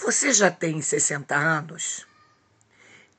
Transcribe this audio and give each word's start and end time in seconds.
Você 0.00 0.32
já 0.32 0.48
tem 0.48 0.80
60 0.80 1.34
anos? 1.34 2.06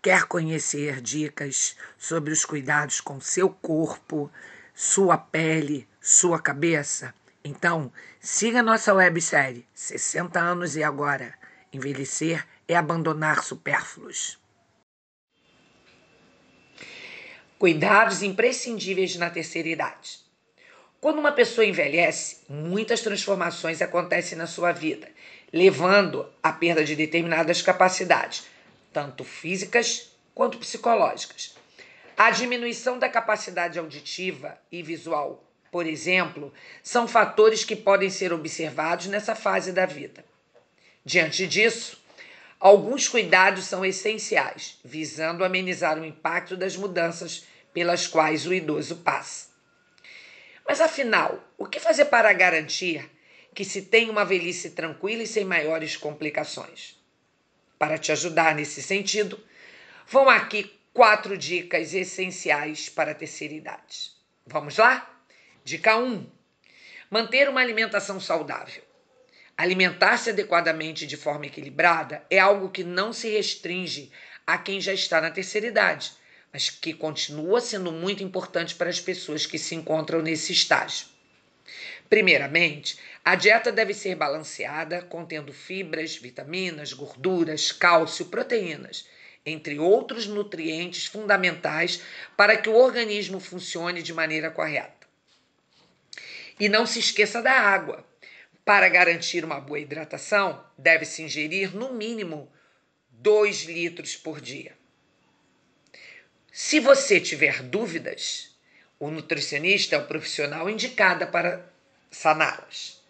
Quer 0.00 0.24
conhecer 0.24 1.00
dicas 1.00 1.76
sobre 1.98 2.32
os 2.32 2.44
cuidados 2.44 3.00
com 3.00 3.20
seu 3.20 3.50
corpo, 3.50 4.30
sua 4.72 5.18
pele, 5.18 5.88
sua 6.00 6.40
cabeça? 6.40 7.12
Então, 7.44 7.92
siga 8.20 8.62
nossa 8.62 8.94
websérie 8.94 9.66
60 9.74 10.38
anos 10.38 10.76
e 10.76 10.82
agora. 10.84 11.34
Envelhecer 11.72 12.46
é 12.68 12.76
abandonar 12.76 13.42
supérfluos. 13.42 14.38
Cuidados 17.58 18.22
imprescindíveis 18.22 19.16
na 19.16 19.28
terceira 19.28 19.68
idade. 19.68 20.20
Quando 21.00 21.18
uma 21.18 21.32
pessoa 21.32 21.64
envelhece, 21.64 22.38
muitas 22.48 23.00
transformações 23.00 23.82
acontecem 23.82 24.38
na 24.38 24.46
sua 24.46 24.72
vida 24.72 25.08
levando 25.52 26.28
à 26.42 26.52
perda 26.52 26.84
de 26.84 26.94
determinadas 26.94 27.62
capacidades, 27.62 28.46
tanto 28.92 29.24
físicas 29.24 30.12
quanto 30.34 30.58
psicológicas. 30.58 31.56
A 32.16 32.30
diminuição 32.30 32.98
da 32.98 33.08
capacidade 33.08 33.78
auditiva 33.78 34.58
e 34.70 34.82
visual, 34.82 35.44
por 35.70 35.86
exemplo, 35.86 36.52
são 36.82 37.06
fatores 37.06 37.64
que 37.64 37.76
podem 37.76 38.10
ser 38.10 38.32
observados 38.32 39.06
nessa 39.06 39.34
fase 39.34 39.72
da 39.72 39.86
vida. 39.86 40.24
Diante 41.04 41.46
disso, 41.46 42.02
alguns 42.58 43.08
cuidados 43.08 43.64
são 43.64 43.84
essenciais, 43.84 44.78
visando 44.84 45.44
amenizar 45.44 45.98
o 45.98 46.04
impacto 46.04 46.56
das 46.56 46.76
mudanças 46.76 47.46
pelas 47.72 48.06
quais 48.06 48.46
o 48.46 48.52
idoso 48.52 48.96
passa. 48.96 49.48
Mas 50.66 50.80
afinal, 50.80 51.42
o 51.56 51.66
que 51.66 51.80
fazer 51.80 52.06
para 52.06 52.32
garantir 52.32 53.08
que 53.58 53.64
se 53.64 53.82
tenha 53.82 54.12
uma 54.12 54.24
velhice 54.24 54.70
tranquila 54.70 55.24
e 55.24 55.26
sem 55.26 55.44
maiores 55.44 55.96
complicações. 55.96 56.96
Para 57.76 57.98
te 57.98 58.12
ajudar 58.12 58.54
nesse 58.54 58.80
sentido, 58.80 59.36
vão 60.06 60.30
aqui 60.30 60.72
quatro 60.92 61.36
dicas 61.36 61.92
essenciais 61.92 62.88
para 62.88 63.10
a 63.10 63.14
terceira 63.16 63.54
idade. 63.54 64.12
Vamos 64.46 64.76
lá? 64.76 65.12
Dica 65.64 65.96
1: 65.96 66.24
manter 67.10 67.48
uma 67.48 67.60
alimentação 67.60 68.20
saudável. 68.20 68.84
Alimentar-se 69.56 70.30
adequadamente 70.30 71.04
de 71.04 71.16
forma 71.16 71.46
equilibrada 71.46 72.24
é 72.30 72.38
algo 72.38 72.70
que 72.70 72.84
não 72.84 73.12
se 73.12 73.28
restringe 73.28 74.12
a 74.46 74.56
quem 74.56 74.80
já 74.80 74.92
está 74.92 75.20
na 75.20 75.32
terceira 75.32 75.66
idade, 75.66 76.12
mas 76.52 76.70
que 76.70 76.94
continua 76.94 77.60
sendo 77.60 77.90
muito 77.90 78.22
importante 78.22 78.76
para 78.76 78.88
as 78.88 79.00
pessoas 79.00 79.46
que 79.46 79.58
se 79.58 79.74
encontram 79.74 80.22
nesse 80.22 80.52
estágio. 80.52 81.08
Primeiramente, 82.08 82.98
a 83.22 83.34
dieta 83.34 83.70
deve 83.70 83.92
ser 83.92 84.14
balanceada, 84.14 85.02
contendo 85.02 85.52
fibras, 85.52 86.16
vitaminas, 86.16 86.92
gorduras, 86.92 87.70
cálcio, 87.70 88.26
proteínas, 88.26 89.06
entre 89.44 89.78
outros 89.78 90.26
nutrientes 90.26 91.06
fundamentais 91.06 92.02
para 92.36 92.56
que 92.56 92.68
o 92.68 92.76
organismo 92.76 93.38
funcione 93.38 94.02
de 94.02 94.12
maneira 94.14 94.50
correta. 94.50 95.06
E 96.58 96.68
não 96.68 96.86
se 96.86 96.98
esqueça 96.98 97.42
da 97.42 97.52
água. 97.52 98.06
Para 98.64 98.88
garantir 98.88 99.44
uma 99.44 99.60
boa 99.60 99.78
hidratação, 99.78 100.64
deve-se 100.76 101.22
ingerir 101.22 101.74
no 101.74 101.92
mínimo 101.92 102.50
2 103.10 103.64
litros 103.64 104.16
por 104.16 104.40
dia. 104.40 104.76
Se 106.52 106.80
você 106.80 107.20
tiver 107.20 107.62
dúvidas, 107.62 108.58
o 108.98 109.10
nutricionista 109.10 109.94
é 109.94 109.98
o 109.98 110.06
profissional 110.06 110.68
indicado 110.68 111.26
para 111.28 111.72
saná-las. 112.10 113.00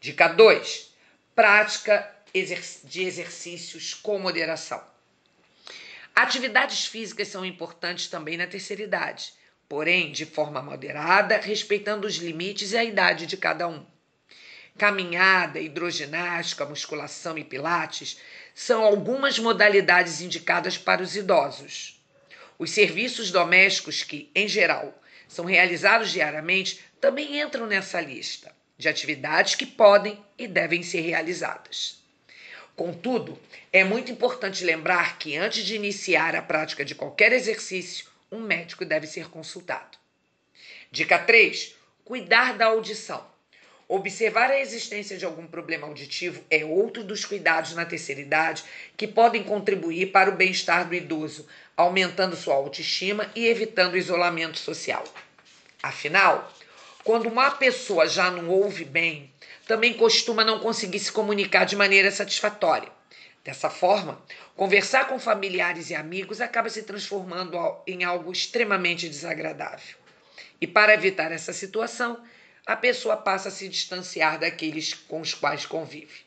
Dica 0.00 0.28
2: 0.28 0.92
prática 1.34 2.10
de 2.32 3.02
exercícios 3.02 3.94
com 3.94 4.18
moderação. 4.18 4.82
Atividades 6.14 6.86
físicas 6.86 7.28
são 7.28 7.44
importantes 7.44 8.06
também 8.06 8.36
na 8.36 8.46
terceira 8.46 8.82
idade, 8.82 9.32
porém 9.68 10.12
de 10.12 10.26
forma 10.26 10.60
moderada, 10.60 11.38
respeitando 11.38 12.06
os 12.06 12.16
limites 12.16 12.72
e 12.72 12.76
a 12.76 12.84
idade 12.84 13.26
de 13.26 13.36
cada 13.36 13.66
um. 13.66 13.86
Caminhada, 14.76 15.60
hidroginástica, 15.60 16.66
musculação 16.66 17.38
e 17.38 17.44
pilates 17.44 18.18
são 18.54 18.82
algumas 18.82 19.38
modalidades 19.38 20.20
indicadas 20.20 20.76
para 20.76 21.02
os 21.02 21.16
idosos. 21.16 22.02
Os 22.58 22.70
serviços 22.70 23.30
domésticos 23.30 24.02
que, 24.02 24.30
em 24.34 24.46
geral, 24.46 25.01
são 25.32 25.46
realizados 25.46 26.10
diariamente 26.10 26.84
também 27.00 27.40
entram 27.40 27.66
nessa 27.66 28.00
lista 28.00 28.54
de 28.76 28.88
atividades 28.88 29.54
que 29.54 29.64
podem 29.64 30.22
e 30.36 30.46
devem 30.46 30.82
ser 30.82 31.00
realizadas. 31.00 32.02
Contudo, 32.76 33.38
é 33.72 33.82
muito 33.82 34.12
importante 34.12 34.62
lembrar 34.62 35.18
que 35.18 35.36
antes 35.36 35.64
de 35.64 35.74
iniciar 35.74 36.36
a 36.36 36.42
prática 36.42 36.84
de 36.84 36.94
qualquer 36.94 37.32
exercício, 37.32 38.06
um 38.30 38.40
médico 38.40 38.84
deve 38.84 39.06
ser 39.06 39.30
consultado. 39.30 39.96
Dica 40.90 41.18
3: 41.18 41.74
cuidar 42.04 42.56
da 42.56 42.66
audição. 42.66 43.31
Observar 43.94 44.50
a 44.50 44.58
existência 44.58 45.18
de 45.18 45.26
algum 45.26 45.46
problema 45.46 45.86
auditivo 45.86 46.42
é 46.48 46.64
outro 46.64 47.04
dos 47.04 47.26
cuidados 47.26 47.74
na 47.74 47.84
terceira 47.84 48.22
idade 48.22 48.64
que 48.96 49.06
podem 49.06 49.42
contribuir 49.42 50.06
para 50.06 50.30
o 50.30 50.34
bem-estar 50.34 50.88
do 50.88 50.94
idoso, 50.94 51.46
aumentando 51.76 52.34
sua 52.34 52.54
autoestima 52.54 53.30
e 53.36 53.46
evitando 53.46 53.92
o 53.92 53.98
isolamento 53.98 54.58
social. 54.58 55.04
Afinal, 55.82 56.50
quando 57.04 57.28
uma 57.28 57.50
pessoa 57.50 58.08
já 58.08 58.30
não 58.30 58.48
ouve 58.48 58.82
bem, 58.82 59.30
também 59.66 59.92
costuma 59.92 60.42
não 60.42 60.58
conseguir 60.58 60.98
se 60.98 61.12
comunicar 61.12 61.66
de 61.66 61.76
maneira 61.76 62.10
satisfatória. 62.10 62.88
Dessa 63.44 63.68
forma, 63.68 64.22
conversar 64.56 65.06
com 65.06 65.18
familiares 65.18 65.90
e 65.90 65.94
amigos 65.94 66.40
acaba 66.40 66.70
se 66.70 66.84
transformando 66.84 67.58
em 67.86 68.04
algo 68.04 68.32
extremamente 68.32 69.06
desagradável. 69.06 69.96
E 70.58 70.66
para 70.66 70.94
evitar 70.94 71.30
essa 71.30 71.52
situação, 71.52 72.18
a 72.66 72.76
pessoa 72.76 73.16
passa 73.16 73.48
a 73.48 73.52
se 73.52 73.68
distanciar 73.68 74.38
daqueles 74.38 74.94
com 74.94 75.20
os 75.20 75.34
quais 75.34 75.66
convive. 75.66 76.20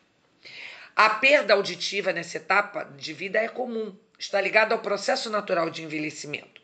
A 0.95 1.09
perda 1.09 1.53
auditiva 1.53 2.13
nessa 2.13 2.37
etapa 2.37 2.83
de 2.83 3.13
vida 3.13 3.39
é 3.39 3.47
comum, 3.47 3.95
está 4.17 4.39
ligada 4.39 4.73
ao 4.73 4.81
processo 4.81 5.29
natural 5.29 5.69
de 5.69 5.83
envelhecimento. 5.83 6.61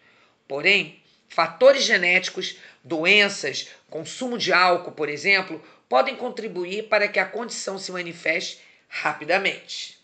Porém, 0.48 1.02
Fatores 1.34 1.86
genéticos, 1.86 2.58
doenças, 2.84 3.70
consumo 3.90 4.38
de 4.38 4.52
álcool, 4.52 4.92
por 4.92 5.08
exemplo, 5.08 5.64
podem 5.88 6.14
contribuir 6.14 6.90
para 6.90 7.08
que 7.08 7.20
a 7.20 7.26
condição 7.26 7.80
se 7.80 7.90
manifeste 7.90 8.60
rapidamente. 8.90 9.98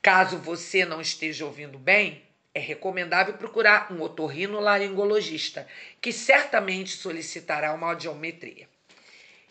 Caso 0.00 0.38
você 0.38 0.84
não 0.84 1.00
esteja 1.00 1.44
ouvindo 1.44 1.80
bem, 1.80 2.22
é 2.54 2.60
recomendável 2.60 3.34
procurar 3.34 3.92
um 3.92 4.00
otorrinolaringologista, 4.02 5.66
que 6.00 6.12
certamente 6.12 6.90
solicitará 6.90 7.74
uma 7.74 7.88
audiometria. 7.88 8.68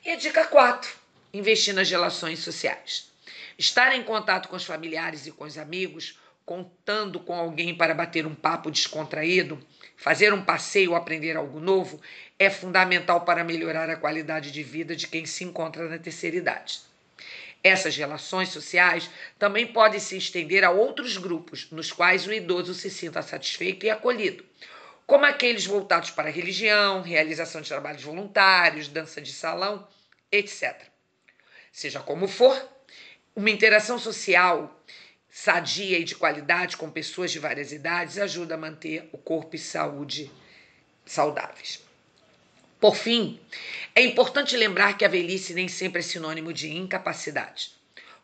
E 0.03 0.11
a 0.11 0.15
dica 0.15 0.45
4: 0.45 0.91
investir 1.33 1.73
nas 1.73 1.89
relações 1.89 2.39
sociais. 2.39 3.11
Estar 3.57 3.95
em 3.95 4.03
contato 4.03 4.49
com 4.49 4.55
os 4.55 4.65
familiares 4.65 5.27
e 5.27 5.31
com 5.31 5.43
os 5.43 5.57
amigos, 5.57 6.19
contando 6.45 7.19
com 7.19 7.33
alguém 7.33 7.75
para 7.75 7.93
bater 7.93 8.25
um 8.25 8.33
papo 8.33 8.71
descontraído, 8.71 9.63
Fazer 10.01 10.33
um 10.33 10.43
passeio 10.43 10.95
aprender 10.95 11.37
algo 11.37 11.59
novo 11.59 12.01
é 12.39 12.49
fundamental 12.49 13.21
para 13.21 13.43
melhorar 13.43 13.87
a 13.87 13.95
qualidade 13.95 14.49
de 14.49 14.63
vida 14.63 14.95
de 14.95 15.07
quem 15.07 15.27
se 15.27 15.43
encontra 15.43 15.87
na 15.87 15.99
terceira 15.99 16.37
idade. 16.37 16.79
Essas 17.63 17.95
relações 17.95 18.49
sociais 18.49 19.11
também 19.37 19.67
podem 19.67 19.99
se 19.99 20.17
estender 20.17 20.63
a 20.63 20.71
outros 20.71 21.17
grupos 21.17 21.67
nos 21.69 21.91
quais 21.91 22.25
o 22.25 22.33
idoso 22.33 22.73
se 22.73 22.89
sinta 22.89 23.21
satisfeito 23.21 23.85
e 23.85 23.91
acolhido, 23.91 24.43
como 25.11 25.25
aqueles 25.25 25.65
voltados 25.65 26.09
para 26.09 26.29
a 26.29 26.31
religião, 26.31 27.01
realização 27.01 27.59
de 27.59 27.67
trabalhos 27.67 28.01
voluntários, 28.01 28.87
dança 28.87 29.19
de 29.19 29.33
salão, 29.33 29.85
etc. 30.31 30.83
Seja 31.69 31.99
como 31.99 32.29
for, 32.29 32.57
uma 33.35 33.49
interação 33.49 33.99
social 33.99 34.73
sadia 35.29 35.99
e 35.99 36.05
de 36.05 36.15
qualidade 36.15 36.77
com 36.77 36.89
pessoas 36.89 37.29
de 37.29 37.39
várias 37.39 37.73
idades 37.73 38.17
ajuda 38.17 38.55
a 38.55 38.57
manter 38.57 39.09
o 39.11 39.17
corpo 39.17 39.53
e 39.53 39.59
saúde 39.59 40.31
saudáveis. 41.05 41.83
Por 42.79 42.95
fim, 42.95 43.37
é 43.93 44.01
importante 44.01 44.55
lembrar 44.55 44.97
que 44.97 45.03
a 45.03 45.09
velhice 45.09 45.53
nem 45.53 45.67
sempre 45.67 45.99
é 45.99 46.03
sinônimo 46.03 46.53
de 46.53 46.71
incapacidade. 46.71 47.71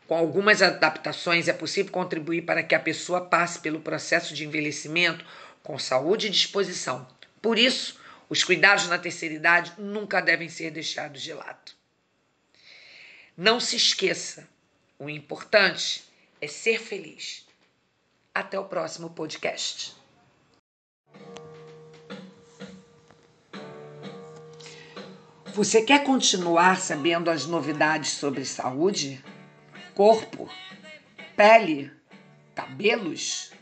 Com 0.06 0.16
algumas 0.16 0.62
adaptações, 0.62 1.48
é 1.48 1.52
possível 1.52 1.92
contribuir 1.92 2.46
para 2.46 2.62
que 2.62 2.74
a 2.74 2.80
pessoa 2.80 3.20
passe 3.20 3.58
pelo 3.58 3.80
processo 3.80 4.32
de 4.32 4.46
envelhecimento 4.46 5.22
com 5.68 5.78
saúde 5.78 6.28
e 6.28 6.30
disposição. 6.30 7.06
Por 7.42 7.58
isso, 7.58 8.00
os 8.26 8.42
cuidados 8.42 8.86
na 8.86 8.98
terceira 8.98 9.34
idade 9.34 9.74
nunca 9.76 10.18
devem 10.22 10.48
ser 10.48 10.70
deixados 10.70 11.20
de 11.20 11.34
lado. 11.34 11.72
Não 13.36 13.60
se 13.60 13.76
esqueça: 13.76 14.48
o 14.98 15.10
importante 15.10 16.04
é 16.40 16.48
ser 16.48 16.80
feliz. 16.80 17.46
Até 18.34 18.58
o 18.58 18.64
próximo 18.64 19.10
podcast. 19.10 19.94
Você 25.52 25.82
quer 25.82 26.02
continuar 26.02 26.80
sabendo 26.80 27.30
as 27.30 27.44
novidades 27.44 28.12
sobre 28.12 28.46
saúde, 28.46 29.22
corpo, 29.94 30.48
pele, 31.36 31.92
cabelos? 32.54 33.52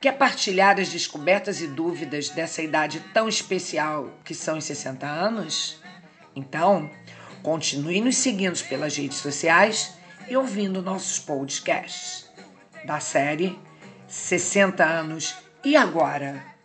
Quer 0.00 0.12
partilhar 0.12 0.78
as 0.78 0.90
descobertas 0.90 1.60
e 1.60 1.66
dúvidas 1.66 2.28
dessa 2.28 2.62
idade 2.62 3.00
tão 3.12 3.28
especial 3.28 4.08
que 4.24 4.32
são 4.32 4.58
os 4.58 4.64
60 4.64 5.04
anos? 5.04 5.80
Então, 6.36 6.88
continue 7.42 8.00
nos 8.00 8.16
seguindo 8.16 8.62
pelas 8.68 8.96
redes 8.96 9.18
sociais 9.18 9.94
e 10.28 10.36
ouvindo 10.36 10.80
nossos 10.80 11.18
podcasts 11.18 12.30
da 12.84 13.00
série 13.00 13.58
60 14.06 14.84
anos 14.84 15.34
e 15.64 15.76
agora? 15.76 16.57